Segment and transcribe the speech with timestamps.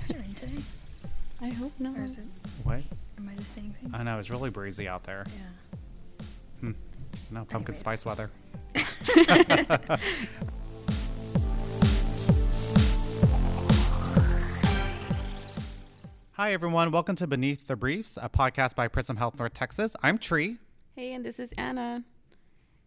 [0.00, 0.62] supposed to rain today?
[1.40, 1.96] I hope not.
[1.96, 2.24] Or is it,
[2.64, 2.80] What?
[3.18, 3.94] am I just saying things?
[3.94, 5.24] I know it's really breezy out there.
[5.28, 6.26] yeah.
[6.60, 6.72] Hmm.
[7.30, 7.78] No pumpkin Anyways.
[7.80, 8.30] spice weather.
[16.32, 19.96] Hi everyone, welcome to Beneath the Briefs, a podcast by Prism Health North Texas.
[20.02, 20.58] I'm Tree.
[20.94, 22.04] Hey, and this is Anna.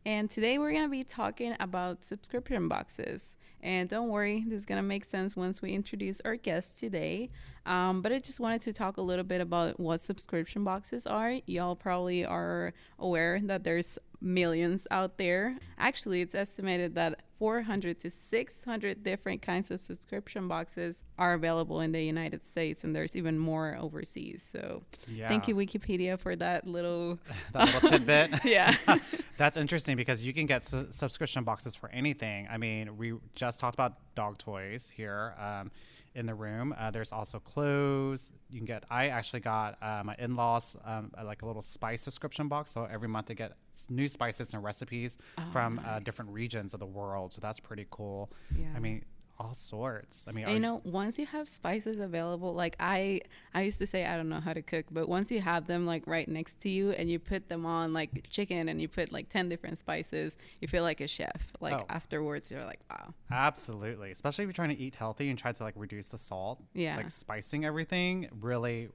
[0.05, 3.35] And today we're going to be talking about subscription boxes.
[3.61, 7.29] And don't worry, this is going to make sense once we introduce our guest today.
[7.65, 11.35] Um, but I just wanted to talk a little bit about what subscription boxes are.
[11.45, 15.57] Y'all probably are aware that there's millions out there.
[15.77, 21.93] Actually, it's estimated that 400 to 600 different kinds of subscription boxes are available in
[21.93, 24.43] the United States, and there's even more overseas.
[24.43, 24.83] So,
[25.29, 27.17] thank you, Wikipedia, for that little
[27.53, 28.43] that little tidbit.
[28.43, 28.75] Yeah.
[29.37, 32.47] That's interesting because you can get su- subscription boxes for anything.
[32.51, 35.71] I mean, we just talked about dog toys here um,
[36.15, 36.73] in the room.
[36.77, 38.31] Uh, there's also clothes.
[38.49, 38.83] You can get.
[38.89, 42.71] I actually got uh, my in-laws um, like a little spice subscription box.
[42.71, 43.53] So every month they get
[43.89, 45.17] new spices and recipes
[45.51, 46.03] from uh, nice.
[46.03, 47.33] different regions of the world.
[47.33, 48.31] So that's pretty cool.
[48.57, 48.67] Yeah.
[48.75, 49.03] I mean,
[49.39, 50.25] all sorts.
[50.27, 53.21] I mean, you know, once you have spices available, like I,
[53.53, 55.85] I used to say I don't know how to cook, but once you have them
[55.85, 59.11] like right next to you and you put them on like chicken and you put
[59.13, 61.47] like ten different spices, you feel like a chef.
[61.61, 61.85] Like Oh.
[61.89, 63.13] afterwards, you're like, wow.
[63.31, 64.11] Absolutely.
[64.11, 66.61] Especially if you're trying to eat healthy and try to like reduce the salt.
[66.73, 66.97] Yeah.
[66.97, 68.89] Like spicing everything really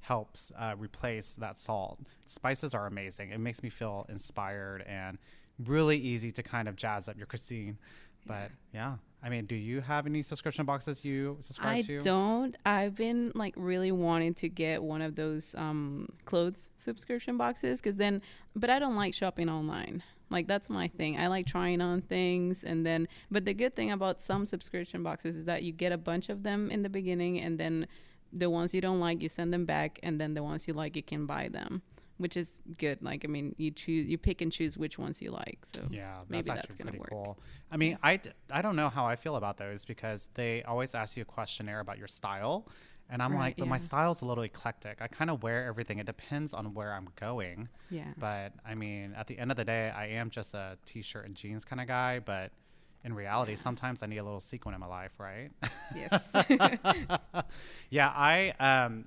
[0.00, 1.98] helps uh, replace that salt.
[2.24, 3.32] Spices are amazing.
[3.32, 5.18] It makes me feel inspired and
[5.66, 7.76] really easy to kind of jazz up your cuisine.
[8.26, 11.98] But yeah, I mean, do you have any subscription boxes you subscribe I to?
[11.98, 12.56] I don't.
[12.64, 17.96] I've been like really wanting to get one of those um, clothes subscription boxes because
[17.96, 18.22] then,
[18.56, 20.02] but I don't like shopping online.
[20.30, 21.18] Like that's my thing.
[21.18, 25.36] I like trying on things and then, but the good thing about some subscription boxes
[25.36, 27.86] is that you get a bunch of them in the beginning and then
[28.32, 30.94] the ones you don't like, you send them back and then the ones you like,
[30.94, 31.82] you can buy them,
[32.20, 33.00] which is good.
[33.02, 35.58] Like, I mean, you choose, you pick and choose which ones you like.
[35.74, 37.08] So Yeah, that's maybe actually that's going to work.
[37.10, 37.38] cool.
[37.72, 41.16] I mean, I, I don't know how I feel about those because they always ask
[41.16, 42.68] you a questionnaire about your style.
[43.12, 43.80] And I'm Right, like, but my yeah.
[43.80, 44.98] style's a little eclectic.
[45.00, 45.98] I kind of wear everything.
[45.98, 47.68] It depends on where I'm going.
[47.90, 48.04] Yeah.
[48.18, 51.34] But I mean, at the end of the day, I am just a t-shirt and
[51.34, 52.20] jeans kind of guy.
[52.20, 52.52] But
[53.02, 55.50] in reality, sometimes I need a little sequin in my life, right?
[55.96, 56.12] Yes.
[57.90, 59.06] yeah, I um,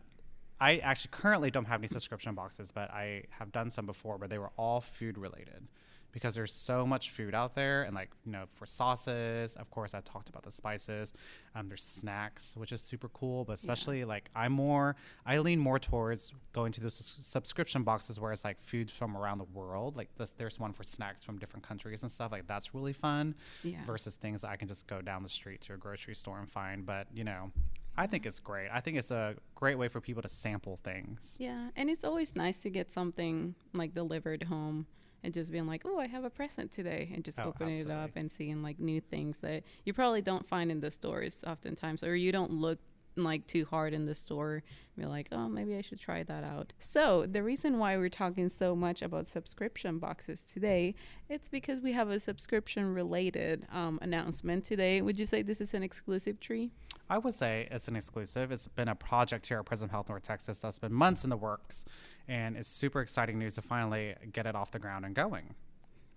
[0.63, 4.27] I actually currently don't have any subscription boxes, but I have done some before, where
[4.29, 5.67] they were all food related
[6.13, 9.95] because there's so much food out there, and like you know, for sauces, of course,
[9.95, 11.11] I talked about the spices.
[11.55, 15.79] Um, there's snacks, which is super cool, but especially like I'm more, I lean more
[15.79, 16.93] towards going to those
[17.33, 19.97] subscription boxes where it's like food from around the world.
[19.97, 22.31] Like this, there's one for snacks from different countries and stuff.
[22.31, 23.83] Like that's really fun Yeah.
[23.85, 26.47] versus things that I can just go down the street to a grocery store and
[26.49, 26.85] find.
[26.85, 27.51] But you know,
[27.95, 28.69] I think it's great.
[28.71, 31.37] I think it's a great way for people to sample things.
[31.39, 34.87] Yeah, and it's always nice to get something like delivered home
[35.23, 37.89] and just being like, "Oh, I have a present today," and just Oh, opening it
[37.91, 42.03] up and seeing like new things that you probably don't find in the stores oftentimes,
[42.03, 42.79] or you don't look
[43.15, 44.63] like too hard in the store.
[44.95, 48.49] You're like, "Oh, maybe I should try that out." So the reason why we're talking
[48.49, 50.95] so much about subscription boxes today,
[51.29, 55.01] it's because we have a subscription related um, announcement today.
[55.01, 56.71] Would you say this is an exclusive tree?
[57.09, 58.51] I would say it's an exclusive.
[58.51, 61.37] It's been a project here at Prism Health North Texas that's been months in the
[61.37, 61.85] works,
[62.27, 65.55] and it's super exciting news to finally get it off the ground and going.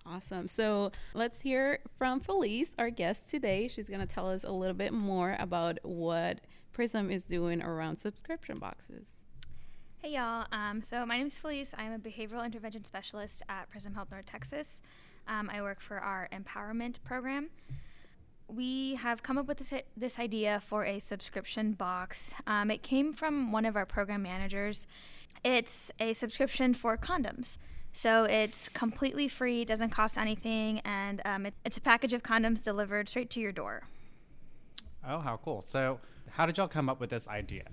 [0.09, 0.47] Awesome.
[0.47, 3.67] So let's hear from Felice, our guest today.
[3.67, 6.41] She's going to tell us a little bit more about what
[6.77, 9.17] Prism is doing around subscription boxes.
[10.03, 10.45] Hey y'all.
[10.53, 11.75] Um, so my name is Felice.
[11.79, 14.83] I'm a behavioral intervention specialist at Prism Health North Texas.
[15.27, 17.49] Um, I work for our empowerment program.
[18.47, 22.35] We have come up with this, this idea for a subscription box.
[22.47, 24.87] Um, it came from one of our program managers.
[25.43, 27.57] It's a subscription for condoms.
[27.95, 32.63] So it's completely free, doesn't cost anything, and um, it, it's a package of condoms
[32.63, 33.85] delivered straight to your door.
[35.09, 35.63] Oh, how cool!
[35.63, 36.01] So,
[36.31, 37.65] how did y'all come up with this idea?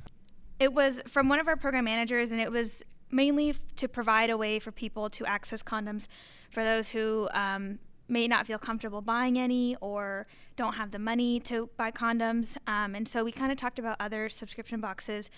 [0.60, 4.38] It was from one of our program managers, and it was mainly to provide a
[4.38, 6.08] way for people to access condoms
[6.52, 11.40] for those who um, may not feel comfortable buying any or don't have the money
[11.40, 12.58] to buy condoms.
[12.68, 15.30] Um, and so we kind of talked about other subscription boxes.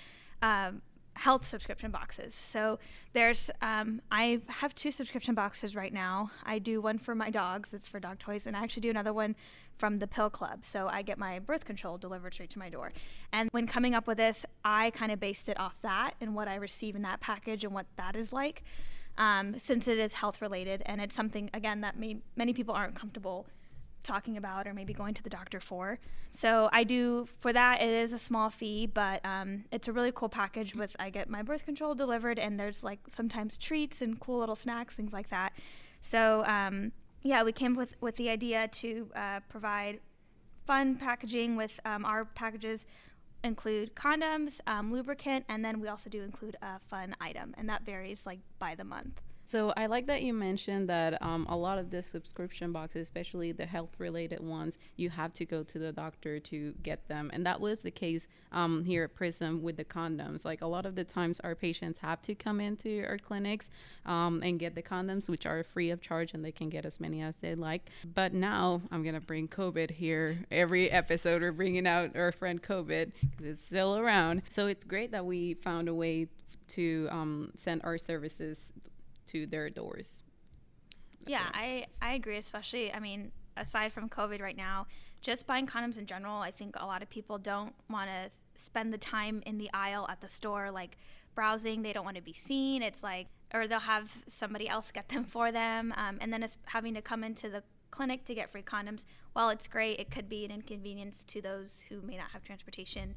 [0.42, 0.81] Um,
[1.16, 2.34] health subscription boxes.
[2.34, 2.78] So
[3.14, 6.31] there's, um, I have two subscription boxes right now.
[6.44, 9.14] I do one for my dogs, it's for dog toys, and I actually do another
[9.14, 9.36] one
[9.77, 10.63] from the Pill Club.
[10.63, 12.92] So I get my birth control delivered straight to my door.
[13.31, 16.48] And when coming up with this, I kind of based it off that and what
[16.48, 18.63] I receive in that package and what that is like.
[19.18, 22.95] Um, since it is health related and it's something again that may, many people aren't
[22.95, 23.45] comfortable
[24.06, 26.00] talking about or maybe going to the doctor for.
[26.31, 27.81] So I do for that.
[27.81, 30.75] It is a small fee, but um, it's a really cool package.
[30.75, 34.56] With I get my birth control delivered, and there's like sometimes treats and cool little
[34.56, 35.54] snacks, things like that.
[36.01, 36.92] So um,
[37.25, 40.00] yeah, we came with with the idea to uh, provide
[40.68, 42.86] fun packaging with um, our packages
[43.44, 47.83] include condoms, um, lubricant, and then we also do include a fun item, and that
[47.83, 49.24] varies like by the month.
[49.45, 53.51] So I like that you mentioned that um, a lot of the subscription boxes, especially
[53.51, 57.62] the health-related ones, you have to go to the doctor to get them, and that
[57.62, 60.45] was the case um, here at Prism with the condoms.
[60.45, 63.69] Like a lot of the times, our patients have to come into our clinics
[64.07, 67.00] um, and get the condoms, which are free of charge, and they can get as
[67.00, 67.89] many as they like.
[68.15, 71.44] But now I'm gonna bring COVID here every episode.
[71.44, 74.42] We're bringing out our friend COVID because it's still around.
[74.47, 76.27] So it's great that we found a way
[76.69, 78.74] to um, send our services
[79.27, 80.13] to their doors.
[81.27, 84.88] Yeah, I, I agree, especially, I mean, aside from COVID right now,
[85.22, 88.94] just buying condoms in general, I think a lot of people don't want to spend
[88.94, 90.98] the time in the aisle at the store, like
[91.33, 91.81] browsing.
[91.81, 92.83] They don't want to be seen.
[92.83, 95.94] It's like, or they'll have somebody else get them for them.
[95.98, 99.06] Um, and then it's having to come into the clinic to get free condoms.
[99.33, 103.16] While it's great, it could be an inconvenience to those who may not have transportation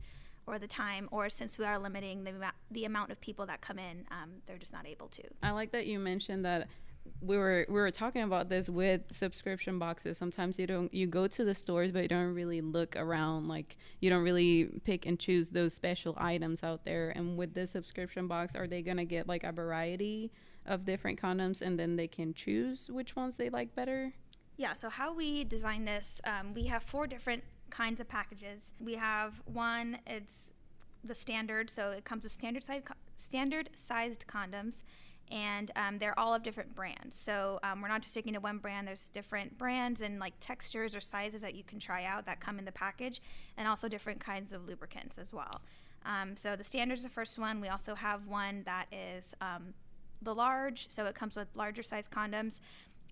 [0.48, 2.32] or the time, or since we are limiting the,
[2.70, 5.22] the amount of people that come in, um, they're just not able to.
[5.42, 6.68] I like that you mentioned that
[7.20, 10.18] we were we were talking about this with subscription boxes.
[10.18, 13.76] Sometimes you don't you go to the stores but you don't really look around like
[14.00, 17.10] you don't really pick and choose those special items out there.
[17.10, 20.30] And with this subscription box are they going to get like a variety
[20.66, 24.12] of different condoms and then they can choose which ones they like better?
[24.56, 28.72] Yeah so how we design this um, we have four different kinds of packages.
[28.80, 30.52] We have one, it's
[31.04, 32.82] the standard, so it comes with standard size,
[33.16, 34.82] standard sized condoms,
[35.30, 37.18] and um, they're all of different brands.
[37.18, 38.88] So um, we're not just sticking to one brand.
[38.88, 42.58] There's different brands and like textures or sizes that you can try out that come
[42.58, 43.20] in the package,
[43.56, 45.60] and also different kinds of lubricants as well.
[46.06, 47.60] Um, so the standard is the first one.
[47.60, 49.74] We also have one that is um,
[50.22, 52.60] the large, so it comes with larger size condoms.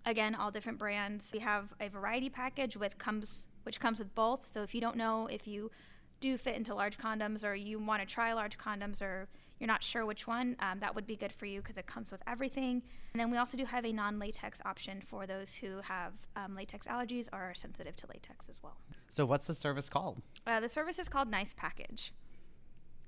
[0.05, 1.31] Again, all different brands.
[1.33, 4.51] We have a variety package with comes which comes with both.
[4.51, 5.73] So if you don't know if you
[6.21, 9.29] do fit into large condoms or you want to try large condoms or
[9.59, 12.11] you're not sure which one, um, that would be good for you because it comes
[12.11, 12.83] with everything.
[13.13, 16.55] And then we also do have a non latex option for those who have um,
[16.55, 18.77] latex allergies or are sensitive to latex as well.
[19.09, 20.23] So, what's the service called?
[20.47, 22.13] Uh, the service is called Nice Package.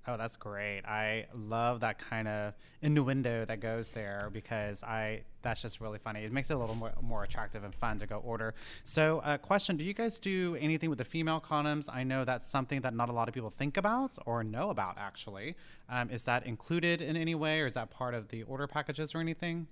[0.09, 0.83] Oh, that's great.
[0.87, 6.25] I love that kind of innuendo that goes there because I that's just really funny.
[6.25, 8.55] It makes it a little more, more attractive and fun to go order.
[8.85, 11.91] So, uh, question: Do you guys do anything with the female condoms?
[11.93, 14.97] I know that's something that not a lot of people think about or know about.
[14.97, 15.57] Actually,
[15.91, 19.15] um, is that included in any way, or is that part of the order packages
[19.15, 19.67] or anything?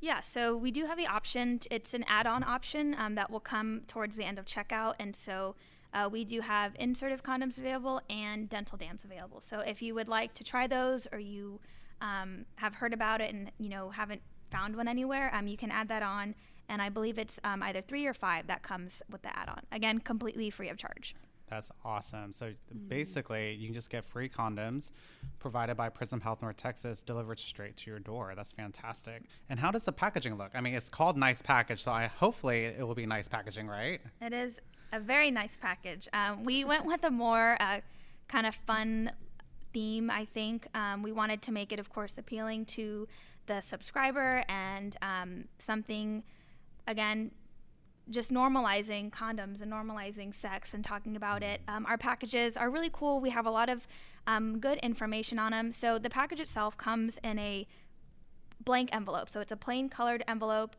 [0.00, 1.60] Yeah, so we do have the option.
[1.70, 5.54] It's an add-on option um, that will come towards the end of checkout, and so
[5.94, 9.40] uh, we do have insertive condoms available and dental dams available.
[9.40, 11.60] So if you would like to try those or you
[12.00, 15.70] um, have heard about it and you know haven't found one anywhere, um, you can
[15.70, 16.34] add that on.
[16.68, 19.60] And I believe it's um, either three or five that comes with the add-on.
[19.72, 21.14] Again, completely free of charge.
[21.52, 22.32] That's awesome.
[22.32, 22.52] So
[22.88, 24.92] basically, you can just get free condoms
[25.38, 28.32] provided by Prism Health North Texas, delivered straight to your door.
[28.34, 29.24] That's fantastic.
[29.50, 30.52] And how does the packaging look?
[30.54, 34.00] I mean, it's called Nice Package, so I hopefully it will be nice packaging, right?
[34.22, 34.60] It is
[34.92, 36.08] a very nice package.
[36.12, 37.80] Um, we went with a more uh,
[38.28, 39.12] kind of fun
[39.72, 40.66] theme, I think.
[40.74, 43.08] Um, we wanted to make it, of course, appealing to
[43.46, 46.22] the subscriber and um, something,
[46.86, 47.30] again,
[48.10, 51.60] just normalizing condoms and normalizing sex and talking about it.
[51.68, 53.20] Um, our packages are really cool.
[53.20, 53.86] We have a lot of
[54.26, 55.72] um, good information on them.
[55.72, 57.66] So the package itself comes in a
[58.64, 59.30] blank envelope.
[59.30, 60.76] So it's a plain colored envelope.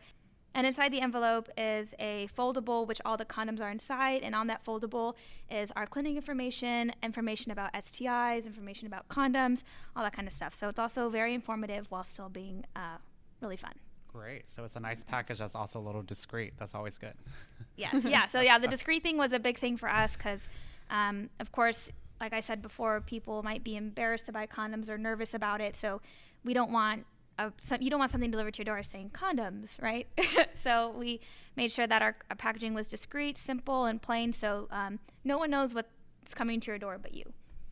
[0.56, 4.22] And inside the envelope is a foldable, which all the condoms are inside.
[4.22, 5.16] And on that foldable
[5.50, 9.64] is our clinic information, information about STIs, information about condoms,
[9.96, 10.54] all that kind of stuff.
[10.54, 12.98] So it's also very informative while still being uh,
[13.42, 13.74] really fun.
[14.08, 14.48] Great.
[14.48, 16.54] So it's a nice package that's also a little discreet.
[16.58, 17.16] That's always good.
[17.76, 18.06] yes.
[18.06, 18.28] Yeah.
[18.28, 20.50] So, yeah, the discreet thing was a big thing for us because,
[20.92, 21.92] um, of course,
[22.22, 25.76] like I said before, people might be embarrassed to buy condoms or nervous about it.
[25.76, 26.00] So
[26.44, 27.06] we don't want
[27.40, 30.08] a, some, you don't want something delivered to your door saying condoms, right?
[30.56, 31.20] so we
[31.56, 35.50] made sure that our, our, packaging was discreet, simple, and plain, so um, no one
[35.50, 37.24] knows what's coming to your door but you.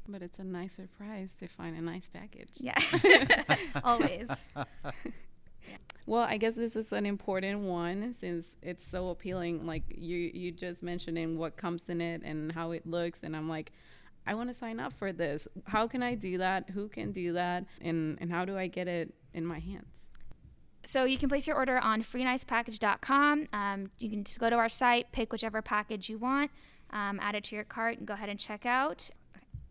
[0.07, 2.49] But it's a nice surprise to find a nice package.
[2.55, 2.75] Yeah,
[3.83, 4.29] always.
[6.07, 9.65] Well, I guess this is an important one since it's so appealing.
[9.65, 13.47] Like you, you just mentioning what comes in it and how it looks, and I'm
[13.47, 13.71] like,
[14.25, 15.47] I want to sign up for this.
[15.65, 16.69] How can I do that?
[16.71, 17.65] Who can do that?
[17.79, 20.09] And and how do I get it in my hands?
[20.83, 23.47] So you can place your order on freenicepackage.com.
[23.53, 26.51] Um, you can just go to our site, pick whichever package you want,
[26.91, 29.09] um, add it to your cart, and go ahead and check out.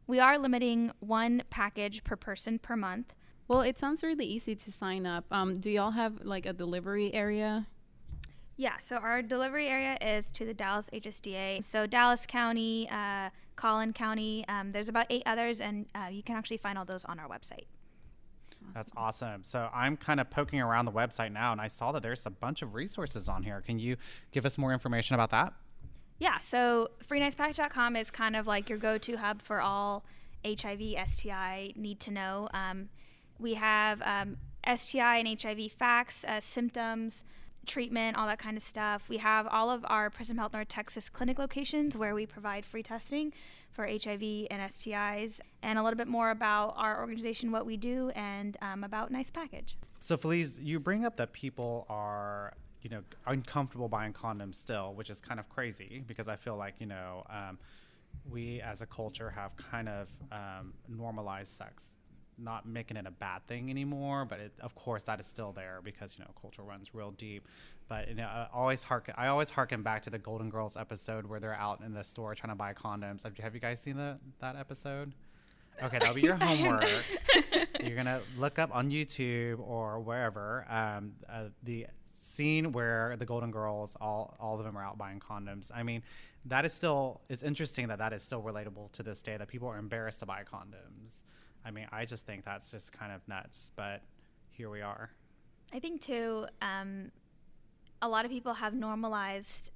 [0.06, 3.12] We are limiting one package per person per month.
[3.48, 5.24] Well, it sounds really easy to sign up.
[5.32, 7.66] Um, do y'all have like a delivery area?
[8.56, 11.64] Yeah, so our delivery area is to the Dallas HSDA.
[11.64, 16.36] So Dallas County, uh, Collin County, um, there's about eight others, and uh, you can
[16.36, 17.66] actually find all those on our website.
[18.74, 19.42] That's awesome.
[19.44, 22.30] So I'm kind of poking around the website now, and I saw that there's a
[22.30, 23.60] bunch of resources on here.
[23.60, 23.96] Can you
[24.32, 25.52] give us more information about that?
[26.18, 30.04] Yeah, so freenicepackage.com is kind of like your go-to hub for all
[30.44, 32.48] HIV, STI need to know.
[32.52, 32.90] Um,
[33.38, 34.36] we have um,
[34.66, 37.24] STI and HIV facts, uh, symptoms,
[37.70, 39.08] treatment, all that kind of stuff.
[39.08, 42.82] We have all of our Prism Health North Texas clinic locations where we provide free
[42.82, 43.32] testing
[43.70, 48.10] for HIV and STIs, and a little bit more about our organization, what we do,
[48.16, 49.78] and um, about Nice Package.
[50.00, 55.08] So, Felice, you bring up that people are, you know, uncomfortable buying condoms still, which
[55.08, 57.58] is kind of crazy because I feel like, you know, um,
[58.28, 61.94] we as a culture have kind of um, normalized sex
[62.42, 65.80] not making it a bad thing anymore, but it, of course that is still there
[65.82, 67.47] because you know culture runs real deep.
[67.88, 71.26] But you know, I always harken, I always harken back to the Golden Girls episode
[71.26, 73.25] where they're out in the store trying to buy condoms.
[73.25, 75.12] Have, have you guys seen that that episode?
[75.82, 76.85] Okay, that'll be your homework.
[77.82, 83.50] You're gonna look up on YouTube or wherever um, uh, the scene where the Golden
[83.50, 85.70] Girls, all all of them are out buying condoms.
[85.75, 86.02] I mean,
[86.44, 89.68] that is still it's interesting that that is still relatable to this day that people
[89.68, 91.23] are embarrassed to buy condoms.
[91.64, 94.02] I mean, I just think that's just kind of nuts, but
[94.48, 95.10] here we are.
[95.72, 97.10] I think too, um,
[98.02, 99.70] a lot of people have normalized,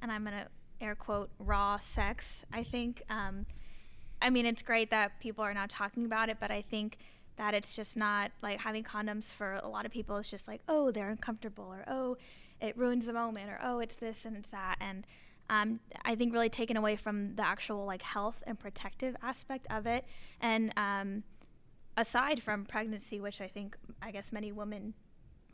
[0.00, 0.48] and I'm gonna
[0.80, 2.44] air quote raw sex.
[2.52, 3.46] I think, um,
[4.22, 6.98] I mean, it's great that people are now talking about it, but I think
[7.36, 10.16] that it's just not like having condoms for a lot of people.
[10.16, 12.16] It's just like, oh, they're uncomfortable, or oh,
[12.60, 15.06] it ruins the moment, or oh, it's this and it's that, and
[15.48, 19.86] um, I think really taken away from the actual like health and protective aspect of
[19.86, 20.04] it.
[20.40, 21.22] And um,
[21.96, 24.94] aside from pregnancy, which I think I guess many women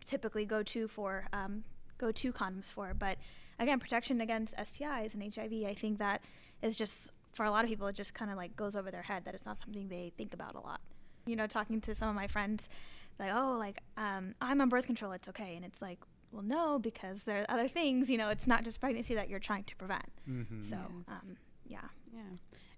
[0.04, 1.64] typically go to for um,
[1.99, 3.18] go to condoms for, but
[3.58, 6.22] again, protection against STIs and HIV, I think that
[6.62, 9.02] is just for a lot of people it just kind of like goes over their
[9.02, 10.80] head that it's not something they think about a lot.
[11.26, 12.68] You know, talking to some of my friends,
[13.18, 15.99] like, oh, like um, I'm on birth control, it's okay, and it's like,
[16.32, 18.10] well, no, because there are other things.
[18.10, 20.10] You know, it's not just pregnancy that you're trying to prevent.
[20.28, 20.62] Mm-hmm.
[20.62, 21.04] So, yes.
[21.08, 21.36] um,
[21.66, 21.78] yeah.
[22.14, 22.22] Yeah.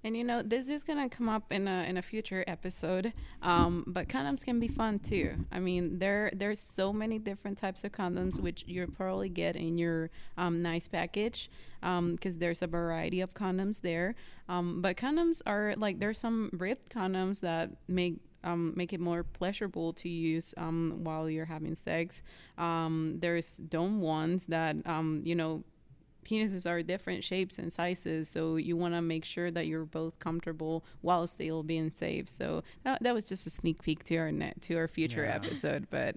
[0.05, 3.15] And you know, this is gonna come up in a in a future episode.
[3.41, 5.33] Um, but condoms can be fun too.
[5.51, 9.79] I mean, there there's so many different types of condoms which you probably get in
[9.79, 14.15] your um, nice package because um, there's a variety of condoms there.
[14.47, 19.25] Um, but condoms are like there's some ribbed condoms that make um, make it more
[19.25, 22.23] pleasurable to use um, while you're having sex.
[22.59, 25.65] Um, there's dome ones that um, you know
[26.25, 30.19] penises are different shapes and sizes, so you want to make sure that you're both
[30.19, 32.29] comfortable while still being safe.
[32.29, 35.37] So that, that was just a sneak peek to our net to our future yeah.
[35.37, 36.17] episode, but.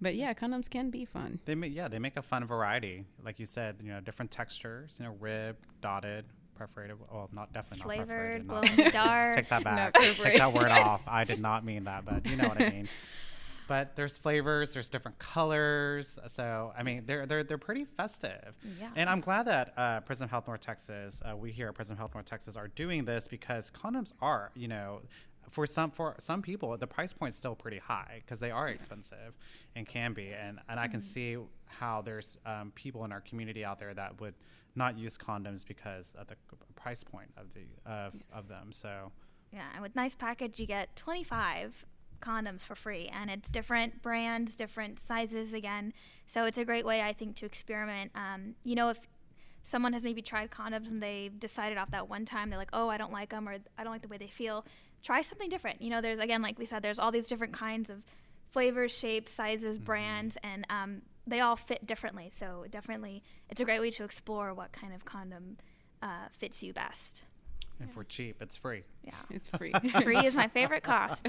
[0.00, 1.38] But yeah, condoms can be fun.
[1.46, 3.06] They make, yeah, they make a fun variety.
[3.24, 6.96] Like you said, you know, different textures, you know, rib, dotted, perforated.
[7.10, 8.92] Well, not definitely flavored, not perforated.
[8.92, 9.36] Glow dark.
[9.36, 9.94] Take that back.
[9.94, 11.02] Take that word off.
[11.06, 12.88] I did not mean that, but you know what I mean.
[13.66, 16.18] But there's flavors, there's different colors.
[16.28, 18.54] So I mean, they're they're they're pretty festive.
[18.78, 18.90] Yeah.
[18.94, 22.12] And I'm glad that uh, Prism Health North Texas, uh, we here at Prism Health
[22.14, 25.00] North Texas, are doing this because condoms are, you know,
[25.50, 28.68] for some for some people the price point is still pretty high because they are
[28.68, 29.34] expensive
[29.76, 31.06] and can be and and I can mm-hmm.
[31.06, 31.36] see
[31.66, 34.34] how there's um, people in our community out there that would
[34.76, 36.36] not use condoms because of the
[36.76, 38.22] price point of the of, yes.
[38.34, 38.72] of them.
[38.72, 39.12] So
[39.52, 41.86] yeah, and with nice package you get 25
[42.20, 45.92] condoms for free and it's different brands, different sizes again.
[46.26, 48.12] So it's a great way I think to experiment.
[48.14, 49.06] Um, you know, if
[49.62, 52.88] someone has maybe tried condoms and they decided off that one time they're like, "Oh,
[52.88, 54.64] I don't like them or I don't like the way they feel."
[55.04, 55.80] Try something different.
[55.80, 58.02] You know, there's again like we said there's all these different kinds of
[58.50, 59.84] flavors, shapes, sizes, mm-hmm.
[59.84, 62.32] brands and um, they all fit differently.
[62.36, 65.58] So definitely, it's a great way to explore what kind of condom
[66.02, 67.22] uh, fits you best.
[67.80, 67.94] And yeah.
[67.94, 68.84] for cheap, it's free.
[69.02, 69.72] Yeah, it's free.
[70.02, 71.26] free is my favorite cost.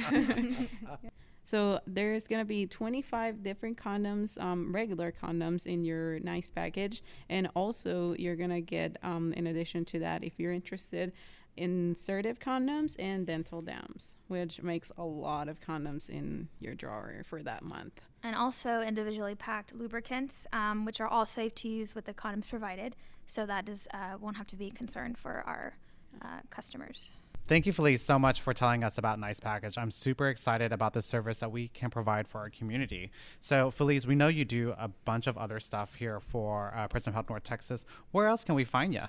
[1.44, 7.50] so there's gonna be 25 different condoms, um, regular condoms in your nice package, and
[7.56, 11.14] also you're gonna get, um, in addition to that, if you're interested,
[11.58, 17.42] insertive condoms and dental dams, which makes a lot of condoms in your drawer for
[17.44, 18.02] that month.
[18.24, 22.50] And also individually packed lubricants, um, which are all safe to use with the condoms
[22.50, 22.96] provided.
[23.28, 25.74] So that does uh, won't have to be a concern for our
[26.22, 27.12] uh, customers.
[27.48, 29.78] Thank you, Felice, so much for telling us about Nice Package.
[29.78, 33.12] I'm super excited about the service that we can provide for our community.
[33.40, 37.14] So, Felice, we know you do a bunch of other stuff here for uh, Prism
[37.14, 37.86] Health North Texas.
[38.10, 39.04] Where else can we find you?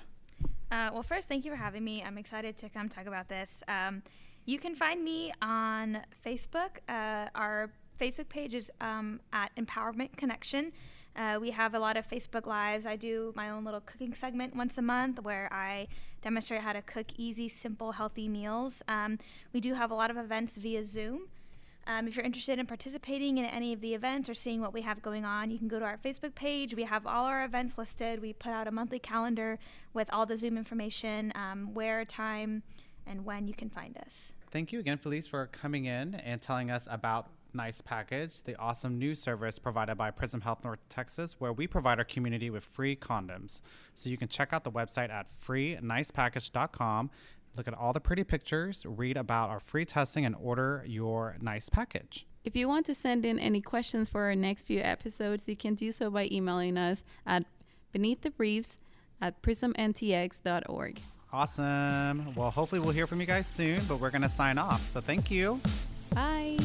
[0.71, 2.03] Uh, well, first, thank you for having me.
[2.03, 3.63] I'm excited to come talk about this.
[3.67, 4.03] Um,
[4.45, 6.79] you can find me on Facebook.
[6.89, 7.69] Uh, our
[7.99, 10.71] Facebook page is um, at Empowerment Connection.
[11.15, 12.85] Uh, we have a lot of Facebook Lives.
[12.85, 15.87] I do my own little cooking segment once a month where I
[16.21, 18.83] demonstrate how to cook easy, simple, healthy meals.
[18.87, 19.17] Um,
[19.53, 21.27] we do have a lot of events via Zoom.
[21.87, 24.81] Um, if you're interested in participating in any of the events or seeing what we
[24.81, 26.75] have going on, you can go to our Facebook page.
[26.75, 28.21] We have all our events listed.
[28.21, 29.57] We put out a monthly calendar
[29.93, 32.61] with all the Zoom information, um, where, time,
[33.05, 34.33] and when you can find us.
[34.51, 38.99] Thank you again, Felice, for coming in and telling us about Nice Package, the awesome
[38.99, 42.95] new service provided by Prism Health North Texas, where we provide our community with free
[42.95, 43.61] condoms.
[43.95, 47.09] So you can check out the website at freenicepackage.com.
[47.55, 51.69] Look at all the pretty pictures, read about our free testing, and order your nice
[51.69, 52.25] package.
[52.43, 55.75] If you want to send in any questions for our next few episodes, you can
[55.75, 57.45] do so by emailing us at
[57.91, 58.77] beneath the briefs
[59.21, 60.99] at prismntx.org.
[61.33, 62.33] Awesome.
[62.35, 64.87] Well, hopefully, we'll hear from you guys soon, but we're going to sign off.
[64.87, 65.59] So, thank you.
[66.13, 66.57] Bye.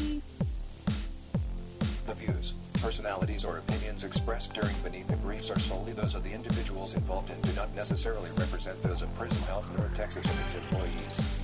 [2.06, 6.32] The views, personalities, or opinions expressed during Beneath the Briefs are solely those of the
[6.32, 10.56] individuals involved and do not necessarily represent those of Prism Health North Texas and its
[10.56, 11.41] employees.